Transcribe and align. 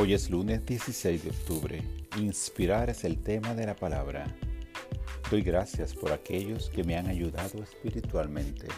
Hoy 0.00 0.14
es 0.14 0.30
lunes 0.30 0.64
16 0.64 1.24
de 1.24 1.30
octubre. 1.30 1.82
Inspirar 2.20 2.88
es 2.88 3.02
el 3.02 3.18
tema 3.18 3.52
de 3.56 3.66
la 3.66 3.74
palabra. 3.74 4.32
Doy 5.28 5.42
gracias 5.42 5.92
por 5.92 6.12
aquellos 6.12 6.70
que 6.70 6.84
me 6.84 6.96
han 6.96 7.08
ayudado 7.08 7.60
espiritualmente. 7.64 8.68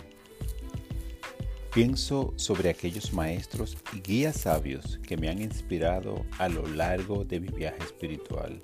Pienso 1.75 2.33
sobre 2.37 2.71
aquellos 2.71 3.13
maestros 3.13 3.77
y 3.93 4.01
guías 4.01 4.39
sabios 4.39 4.99
que 5.07 5.19
me 5.19 5.29
han 5.29 5.43
inspirado 5.43 6.25
a 6.39 6.49
lo 6.49 6.67
largo 6.67 7.23
de 7.23 7.39
mi 7.39 7.49
viaje 7.49 7.83
espiritual. 7.85 8.59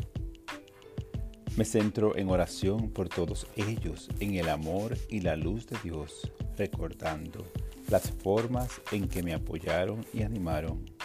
Me 1.58 1.66
centro 1.66 2.16
en 2.16 2.30
oración 2.30 2.88
por 2.88 3.10
todos 3.10 3.46
ellos, 3.56 4.08
en 4.18 4.36
el 4.36 4.48
amor 4.48 4.96
y 5.10 5.20
la 5.20 5.36
luz 5.36 5.66
de 5.66 5.76
Dios, 5.84 6.32
recordando 6.56 7.44
las 7.90 8.10
formas 8.12 8.80
en 8.92 9.08
que 9.08 9.22
me 9.22 9.34
apoyaron 9.34 10.06
y 10.14 10.22
animaron 10.22 10.95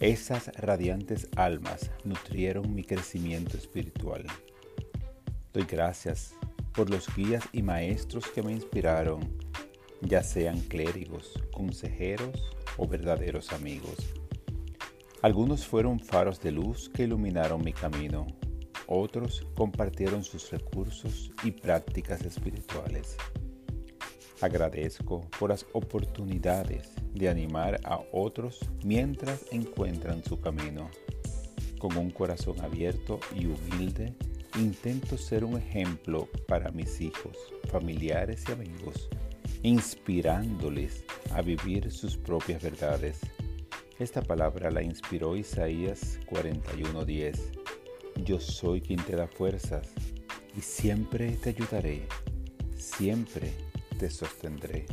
esas 0.00 0.48
radiantes 0.56 1.28
almas 1.36 1.90
nutrieron 2.04 2.72
mi 2.74 2.84
crecimiento 2.84 3.56
espiritual. 3.56 4.24
Doy 5.52 5.64
gracias 5.64 6.34
por 6.72 6.88
los 6.88 7.12
guías 7.16 7.44
y 7.52 7.62
maestros 7.62 8.28
que 8.28 8.42
me 8.42 8.52
inspiraron, 8.52 9.20
ya 10.00 10.22
sean 10.22 10.60
clérigos, 10.60 11.34
consejeros 11.52 12.56
o 12.76 12.86
verdaderos 12.86 13.52
amigos. 13.52 13.96
Algunos 15.20 15.66
fueron 15.66 15.98
faros 15.98 16.40
de 16.40 16.52
luz 16.52 16.88
que 16.90 17.02
iluminaron 17.02 17.64
mi 17.64 17.72
camino, 17.72 18.28
otros 18.86 19.44
compartieron 19.56 20.22
sus 20.22 20.50
recursos 20.52 21.32
y 21.42 21.50
prácticas 21.50 22.24
espirituales. 22.24 23.16
Agradezco 24.40 25.28
por 25.36 25.50
las 25.50 25.66
oportunidades 25.72 26.92
de 27.12 27.28
animar 27.28 27.80
a 27.84 27.98
otros 28.12 28.60
mientras 28.84 29.44
encuentran 29.50 30.22
su 30.22 30.40
camino. 30.40 30.88
Con 31.80 31.96
un 31.96 32.10
corazón 32.10 32.60
abierto 32.60 33.18
y 33.34 33.46
humilde, 33.46 34.14
intento 34.56 35.18
ser 35.18 35.44
un 35.44 35.58
ejemplo 35.58 36.28
para 36.46 36.70
mis 36.70 37.00
hijos, 37.00 37.36
familiares 37.68 38.44
y 38.48 38.52
amigos, 38.52 39.08
inspirándoles 39.64 41.04
a 41.32 41.42
vivir 41.42 41.90
sus 41.90 42.16
propias 42.16 42.62
verdades. 42.62 43.18
Esta 43.98 44.22
palabra 44.22 44.70
la 44.70 44.82
inspiró 44.82 45.36
Isaías 45.36 46.20
41:10. 46.30 47.40
Yo 48.24 48.38
soy 48.38 48.80
quien 48.80 49.02
te 49.04 49.16
da 49.16 49.26
fuerzas 49.26 49.88
y 50.56 50.60
siempre 50.60 51.32
te 51.32 51.50
ayudaré, 51.50 52.06
siempre 52.76 53.52
te 53.98 54.08
sostendré. 54.08 54.86